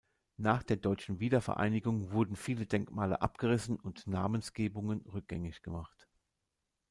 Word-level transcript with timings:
Nach 0.37 0.63
der 0.63 0.77
deutschen 0.77 1.19
Wiedervereinigung 1.19 2.09
wurden 2.09 2.35
viele 2.35 2.65
Denkmale 2.65 3.21
abgerissen 3.21 3.79
und 3.79 4.07
Namensgebungen 4.07 5.01
rückgängig 5.01 5.61
gemacht. 5.61 6.07